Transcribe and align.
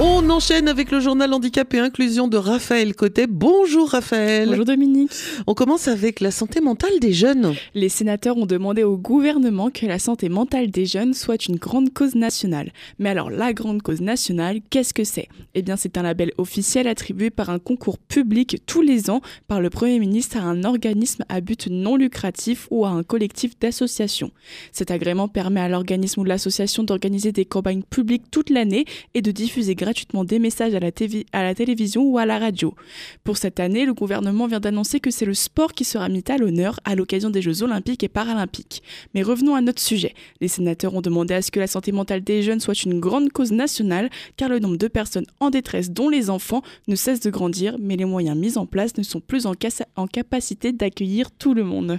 On 0.00 0.28
enchaîne 0.28 0.66
avec 0.66 0.90
le 0.90 0.98
journal 0.98 1.32
handicap 1.32 1.72
et 1.72 1.78
inclusion 1.78 2.26
de 2.26 2.36
Raphaël 2.36 2.96
Cotet. 2.96 3.28
Bonjour 3.28 3.90
Raphaël. 3.90 4.48
Bonjour 4.48 4.64
Dominique. 4.64 5.12
On 5.46 5.54
commence 5.54 5.86
avec 5.86 6.18
la 6.18 6.32
santé 6.32 6.60
mentale 6.60 6.98
des 7.00 7.12
jeunes. 7.12 7.54
Les 7.74 7.88
sénateurs 7.88 8.36
ont 8.36 8.46
demandé 8.46 8.82
au 8.82 8.96
gouvernement 8.96 9.70
que 9.70 9.86
la 9.86 10.00
santé 10.00 10.28
mentale 10.28 10.72
des 10.72 10.84
jeunes 10.84 11.14
soit 11.14 11.46
une 11.46 11.58
grande 11.58 11.92
cause 11.92 12.16
nationale. 12.16 12.72
Mais 12.98 13.08
alors 13.08 13.30
la 13.30 13.52
grande 13.52 13.82
cause 13.82 14.00
nationale, 14.00 14.62
qu'est-ce 14.68 14.94
que 14.94 15.04
c'est? 15.04 15.28
Eh 15.54 15.62
bien 15.62 15.76
c'est 15.76 15.96
un 15.96 16.02
label 16.02 16.32
officiel 16.38 16.88
attribué 16.88 17.30
par 17.30 17.50
un 17.50 17.60
concours 17.60 17.98
public 17.98 18.62
tous 18.66 18.82
les 18.82 19.10
ans 19.10 19.20
par 19.46 19.60
le 19.60 19.70
Premier 19.70 20.00
ministre 20.00 20.38
à 20.38 20.40
un 20.40 20.64
organisme 20.64 21.24
à 21.28 21.40
but 21.40 21.68
non 21.70 21.94
lucratif 21.94 22.66
ou 22.72 22.84
à 22.84 22.88
un 22.88 23.04
collectif 23.04 23.56
d'associations. 23.60 24.32
Cet 24.72 24.90
agrément 24.90 25.28
permet 25.28 25.60
à 25.60 25.68
l'organisme 25.68 26.22
ou 26.22 26.24
l'association 26.24 26.82
d'organiser 26.82 27.30
des 27.30 27.44
campagnes 27.44 27.84
publiques 27.88 28.28
toute 28.32 28.50
l'année 28.50 28.86
et 29.14 29.22
de 29.22 29.30
diffuser 29.30 29.76
gratuitement 29.84 30.24
des 30.24 30.38
messages 30.38 30.74
à 30.74 30.80
la, 30.80 31.54
télévision 31.54 32.02
ou 32.02 32.16
à 32.16 32.24
la 32.24 32.38
radio. 32.38 32.74
Pour 33.22 33.36
cette 33.36 33.60
année, 33.60 33.84
le 33.84 33.92
gouvernement 33.92 34.46
vient 34.46 34.60
d'annoncer 34.60 34.98
que 34.98 35.10
c'est 35.10 35.26
le 35.26 35.34
sport 35.34 35.74
qui 35.74 35.84
sera 35.84 36.08
mis 36.08 36.24
à 36.28 36.38
l'honneur 36.38 36.80
à 36.84 36.94
l'occasion 36.94 37.28
des 37.28 37.42
Jeux 37.42 37.62
olympiques 37.62 38.02
et 38.02 38.08
paralympiques. 38.08 38.82
Mais 39.14 39.22
revenons 39.22 39.54
à 39.54 39.60
notre 39.60 39.82
sujet. 39.82 40.14
Les 40.40 40.48
sénateurs 40.48 40.94
ont 40.94 41.02
demandé 41.02 41.34
à 41.34 41.42
ce 41.42 41.50
que 41.50 41.60
la 41.60 41.66
santé 41.66 41.92
mentale 41.92 42.22
des 42.22 42.42
jeunes 42.42 42.60
soit 42.60 42.82
une 42.84 42.98
grande 42.98 43.30
cause 43.30 43.52
nationale, 43.52 44.08
car 44.38 44.48
le 44.48 44.58
nombre 44.58 44.78
de 44.78 44.88
personnes 44.88 45.26
en 45.40 45.50
détresse, 45.50 45.90
dont 45.90 46.08
les 46.08 46.30
enfants, 46.30 46.62
ne 46.88 46.96
cesse 46.96 47.20
de 47.20 47.30
grandir, 47.30 47.76
mais 47.78 47.96
les 47.96 48.06
moyens 48.06 48.36
mis 48.36 48.56
en 48.56 48.64
place 48.64 48.96
ne 48.96 49.02
sont 49.02 49.20
plus 49.20 49.46
en 49.46 50.06
capacité 50.06 50.72
d'accueillir 50.72 51.30
tout 51.30 51.52
le 51.52 51.64
monde. 51.64 51.98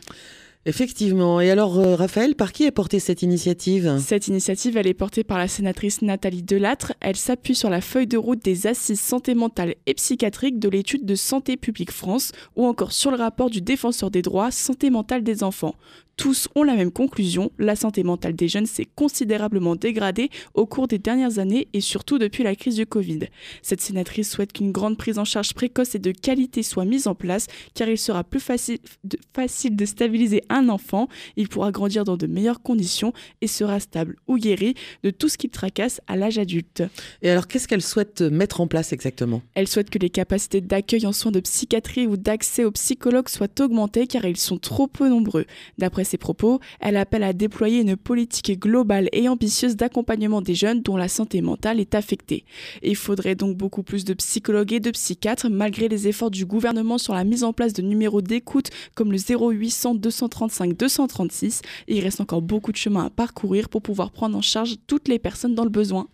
Effectivement. 0.68 1.40
Et 1.42 1.52
alors, 1.52 1.78
euh, 1.78 1.96
Raphaël, 1.96 2.34
par 2.34 2.52
qui 2.52 2.64
est 2.64 2.72
portée 2.72 3.00
cette 3.00 3.22
initiative? 3.22 3.98
Cette 4.00 4.28
initiative, 4.28 4.78
elle 4.78 4.88
est 4.88 4.96
portée 4.96 5.24
par 5.24 5.38
la 5.38 5.48
sénatrice 5.48 6.02
Nathalie 6.02 6.42
Delattre. 6.42 6.94
Elle 7.02 7.16
s'appuie 7.16 7.54
sur 7.54 7.70
la 7.70 7.82
feuille 7.82 8.08
de 8.08 8.18
route 8.18 8.44
des 8.44 8.66
assises 8.66 9.00
santé 9.00 9.36
mentale 9.36 9.76
et 9.86 9.94
psychiatrique 9.94 10.58
de 10.58 10.68
l'étude 10.68 11.06
de 11.06 11.14
Santé 11.14 11.56
publique 11.56 11.92
France 11.92 12.32
ou 12.56 12.66
encore 12.66 12.94
sur 12.94 13.12
le 13.12 13.18
rapport 13.18 13.52
du 13.52 13.62
défenseur 13.62 14.10
des 14.10 14.24
droits 14.24 14.50
Santé 14.50 14.90
mentale 14.90 15.24
des 15.24 15.44
enfants 15.44 15.76
tous 16.18 16.48
ont 16.56 16.64
la 16.64 16.76
même 16.76 16.92
conclusion, 16.92 17.52
la 17.58 17.76
santé 17.76 18.04
mentale 18.04 18.36
des 18.36 18.48
jeunes 18.48 18.66
s'est 18.66 18.88
considérablement 18.96 19.76
dégradée 19.76 20.30
au 20.54 20.66
cours 20.66 20.88
des 20.88 20.98
dernières 20.98 21.40
années 21.40 21.68
et 21.74 21.82
surtout 21.82 22.18
depuis 22.18 22.44
la 22.44 22.56
crise 22.56 22.76
du 22.76 22.86
Covid. 22.86 23.20
Cette 23.62 23.82
sénatrice 23.82 24.32
souhaite 24.32 24.54
qu'une 24.54 24.72
grande 24.72 24.98
prise 24.98 25.20
en 25.20 25.26
charge 25.26 25.54
précoce 25.54 25.96
et 25.96 26.00
de 26.00 26.12
qualité 26.12 26.64
soit 26.64 26.86
mise 26.86 27.08
en 27.08 27.16
place 27.16 27.48
car 27.74 27.90
il 27.90 27.98
sera 27.98 28.24
plus 28.24 28.40
facile 28.40 28.78
de, 29.04 29.18
facile 29.34 29.76
de 29.76 29.86
stabiliser 29.86 30.44
un 30.50 30.70
enfant, 30.70 31.10
il 31.36 31.50
pourra 31.50 31.72
grandir 31.72 32.06
dans 32.06 32.18
de 32.18 32.28
meilleures 32.28 32.62
conditions 32.62 33.14
et 33.42 33.48
sera 33.48 33.80
stable 33.80 34.16
ou 34.28 34.38
guéri 34.38 34.76
de 35.04 35.10
tout 35.10 35.30
ce 35.30 35.38
qui 35.38 35.50
tracasse 35.50 36.02
à 36.08 36.16
l'âge 36.16 36.38
adulte. 36.38 36.84
Et 37.22 37.30
alors 37.30 37.48
qu'est-ce 37.48 37.68
qu'elle 37.68 37.82
souhaite 37.82 38.22
mettre 38.22 38.62
en 38.62 38.68
place 38.68 38.94
exactement? 38.94 39.42
Elle 39.54 39.68
souhaite 39.68 39.90
que 39.90 40.00
les 40.00 40.10
capacités 40.10 40.62
d'accueil 40.62 41.06
en 41.06 41.12
soins 41.12 41.32
de 41.32 41.42
psychiatrie 41.42 42.08
ou 42.08 42.16
d'accès 42.16 42.64
aux 42.64 42.72
psychologues 42.72 43.30
soient 43.30 43.48
augmentées 43.60 44.08
car 44.08 44.26
ils 44.26 44.38
sont 44.38 44.58
trop 44.58 44.88
peu 44.88 45.10
nombreux. 45.10 45.46
D'après 45.78 46.05
ses 46.06 46.18
propos, 46.18 46.60
elle 46.80 46.96
appelle 46.98 47.24
à 47.24 47.34
déployer 47.34 47.82
une 47.82 47.98
politique 47.98 48.60
globale 48.60 49.10
et 49.12 49.28
ambitieuse 49.28 49.76
d'accompagnement 49.76 50.42
des 50.42 50.56
jeunes 50.56 50.82
dont 50.82 50.96
la 50.98 51.08
santé 51.08 51.42
mentale 51.42 51.80
est 51.80 51.96
affectée. 51.96 52.46
il 52.82 52.96
faudrait 52.96 53.36
donc 53.36 53.58
beaucoup 53.58 53.84
plus 53.84 54.06
de 54.06 54.14
psychologues 54.14 54.74
et 54.74 54.80
de 54.80 54.92
psychiatres, 54.92 55.50
malgré 55.50 55.88
les 55.88 56.08
efforts 56.08 56.32
du 56.32 56.46
gouvernement 56.46 56.98
sur 56.98 57.14
la 57.14 57.24
mise 57.24 57.44
en 57.44 57.52
place 57.52 57.74
de 57.74 57.82
numéros 57.82 58.22
d'écoute 58.22 58.70
comme 58.96 59.12
le 59.12 59.18
0800 59.18 59.96
235 59.96 60.78
236. 60.78 61.62
il 61.88 62.00
reste 62.02 62.22
encore 62.22 62.42
beaucoup 62.42 62.72
de 62.72 62.78
chemin 62.78 63.06
à 63.06 63.10
parcourir 63.10 63.70
pour 63.70 63.82
pouvoir 63.82 64.12
prendre 64.12 64.38
en 64.38 64.42
charge 64.42 64.76
toutes 64.88 65.08
les 65.08 65.20
personnes 65.20 65.56
dans 65.56 65.64
le 65.64 65.70
besoin. 65.70 66.08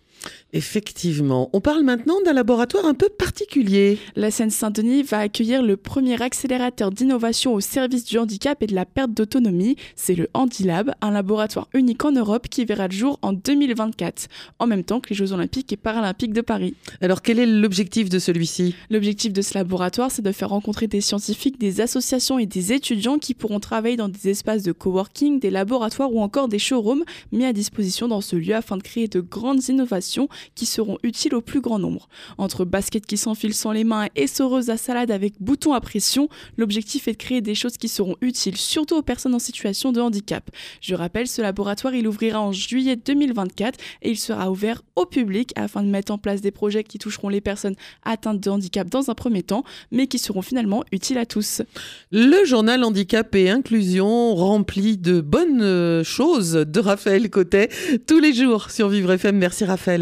Effectivement. 0.52 1.48
On 1.54 1.62
parle 1.62 1.82
maintenant 1.82 2.20
d'un 2.24 2.34
laboratoire 2.34 2.84
un 2.84 2.92
peu 2.92 3.08
particulier. 3.08 3.98
La 4.16 4.30
Seine-Saint-Denis 4.30 5.02
va 5.02 5.20
accueillir 5.20 5.62
le 5.62 5.78
premier 5.78 6.20
accélérateur 6.20 6.90
d'innovation 6.90 7.54
au 7.54 7.60
service 7.60 8.04
du 8.04 8.18
handicap 8.18 8.62
et 8.62 8.66
de 8.66 8.74
la 8.74 8.84
perte 8.84 9.12
d'autonomie. 9.12 9.76
C'est 9.96 10.14
le 10.14 10.28
Handilab, 10.34 10.92
un 11.00 11.10
laboratoire 11.10 11.68
unique 11.72 12.04
en 12.04 12.12
Europe 12.12 12.48
qui 12.48 12.66
verra 12.66 12.88
le 12.88 12.92
jour 12.92 13.18
en 13.22 13.32
2024, 13.32 14.28
en 14.58 14.66
même 14.66 14.84
temps 14.84 15.00
que 15.00 15.08
les 15.08 15.16
Jeux 15.16 15.32
Olympiques 15.32 15.72
et 15.72 15.78
Paralympiques 15.78 16.34
de 16.34 16.42
Paris. 16.42 16.74
Alors 17.00 17.22
quel 17.22 17.38
est 17.38 17.46
l'objectif 17.46 18.10
de 18.10 18.18
celui-ci? 18.18 18.74
L'objectif 18.90 19.32
de 19.32 19.40
ce 19.40 19.54
laboratoire, 19.54 20.10
c'est 20.10 20.22
de 20.22 20.32
faire 20.32 20.50
rencontrer 20.50 20.86
des 20.86 21.00
scientifiques, 21.00 21.58
des 21.58 21.80
associations 21.80 22.38
et 22.38 22.46
des 22.46 22.74
étudiants 22.74 23.18
qui 23.18 23.32
pourront 23.32 23.60
travailler 23.60 23.96
dans 23.96 24.10
des 24.10 24.28
espaces 24.28 24.62
de 24.62 24.72
coworking, 24.72 25.40
des 25.40 25.50
laboratoires 25.50 26.12
ou 26.12 26.20
encore 26.20 26.48
des 26.48 26.58
showrooms 26.58 27.04
mis 27.32 27.46
à 27.46 27.54
disposition 27.54 28.06
dans 28.06 28.20
ce 28.20 28.36
lieu 28.36 28.54
afin 28.54 28.76
de 28.76 28.82
créer 28.82 29.08
de 29.08 29.20
grandes 29.20 29.68
innovations 29.68 30.11
qui 30.54 30.66
seront 30.66 30.98
utiles 31.02 31.34
au 31.34 31.40
plus 31.40 31.60
grand 31.60 31.78
nombre. 31.78 32.08
Entre 32.38 32.64
baskets 32.64 33.06
qui 33.06 33.16
s'enfilent 33.16 33.54
sans 33.54 33.72
les 33.72 33.84
mains 33.84 34.08
et 34.16 34.26
soreuses 34.26 34.70
à 34.70 34.76
salade 34.76 35.10
avec 35.10 35.34
boutons 35.40 35.72
à 35.72 35.80
pression, 35.80 36.28
l'objectif 36.56 37.08
est 37.08 37.12
de 37.12 37.16
créer 37.16 37.40
des 37.40 37.54
choses 37.54 37.76
qui 37.76 37.88
seront 37.88 38.16
utiles 38.20 38.56
surtout 38.56 38.96
aux 38.96 39.02
personnes 39.02 39.34
en 39.34 39.38
situation 39.38 39.92
de 39.92 40.00
handicap. 40.00 40.50
Je 40.80 40.94
rappelle, 40.94 41.26
ce 41.26 41.42
laboratoire 41.42 41.94
il 41.94 42.06
ouvrira 42.06 42.40
en 42.40 42.52
juillet 42.52 42.96
2024 42.96 43.78
et 44.02 44.10
il 44.10 44.18
sera 44.18 44.50
ouvert 44.50 44.82
au 44.96 45.06
public 45.06 45.52
afin 45.56 45.82
de 45.82 45.88
mettre 45.88 46.12
en 46.12 46.18
place 46.18 46.40
des 46.40 46.50
projets 46.50 46.84
qui 46.84 46.98
toucheront 46.98 47.28
les 47.28 47.40
personnes 47.40 47.74
atteintes 48.04 48.40
de 48.40 48.50
handicap 48.50 48.88
dans 48.88 49.10
un 49.10 49.14
premier 49.14 49.42
temps, 49.42 49.64
mais 49.90 50.06
qui 50.06 50.18
seront 50.18 50.42
finalement 50.42 50.84
utiles 50.92 51.18
à 51.18 51.26
tous. 51.26 51.62
Le 52.10 52.44
journal 52.44 52.84
Handicap 52.84 53.34
et 53.34 53.50
Inclusion 53.50 54.34
rempli 54.34 54.96
de 54.98 55.20
bonnes 55.20 55.62
euh, 55.62 56.04
choses 56.04 56.52
de 56.52 56.80
Raphaël 56.80 57.30
Cotet 57.30 57.68
tous 58.06 58.18
les 58.18 58.32
jours 58.32 58.70
sur 58.70 58.88
Vivre 58.88 59.12
FM. 59.12 59.36
Merci 59.36 59.64
Raphaël. 59.64 60.01